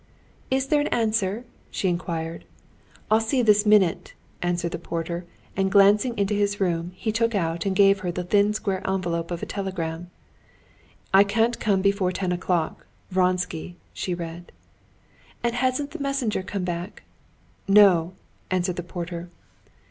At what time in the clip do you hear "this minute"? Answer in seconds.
3.43-4.15